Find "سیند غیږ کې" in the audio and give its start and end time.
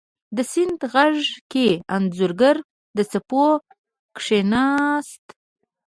0.51-1.67